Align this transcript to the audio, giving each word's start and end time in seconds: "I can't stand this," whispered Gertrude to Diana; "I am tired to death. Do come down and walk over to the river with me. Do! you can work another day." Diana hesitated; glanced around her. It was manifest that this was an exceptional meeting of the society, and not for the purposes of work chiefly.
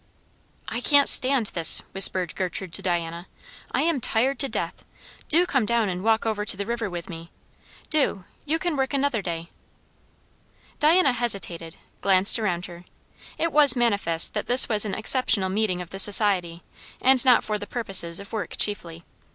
"I 0.67 0.81
can't 0.81 1.07
stand 1.07 1.51
this," 1.53 1.83
whispered 1.91 2.35
Gertrude 2.35 2.73
to 2.73 2.81
Diana; 2.81 3.27
"I 3.71 3.83
am 3.83 4.01
tired 4.01 4.39
to 4.39 4.49
death. 4.49 4.83
Do 5.27 5.45
come 5.45 5.63
down 5.63 5.89
and 5.89 6.03
walk 6.03 6.25
over 6.25 6.43
to 6.43 6.57
the 6.57 6.65
river 6.65 6.89
with 6.89 7.07
me. 7.07 7.29
Do! 7.91 8.23
you 8.43 8.57
can 8.57 8.75
work 8.75 8.95
another 8.95 9.21
day." 9.21 9.51
Diana 10.79 11.13
hesitated; 11.13 11.75
glanced 12.01 12.39
around 12.39 12.65
her. 12.65 12.83
It 13.37 13.51
was 13.53 13.75
manifest 13.75 14.33
that 14.33 14.47
this 14.47 14.67
was 14.67 14.85
an 14.85 14.95
exceptional 14.95 15.49
meeting 15.49 15.83
of 15.83 15.91
the 15.91 15.99
society, 15.99 16.63
and 16.99 17.23
not 17.23 17.43
for 17.43 17.59
the 17.59 17.67
purposes 17.67 18.19
of 18.19 18.33
work 18.33 18.55
chiefly. 18.57 19.03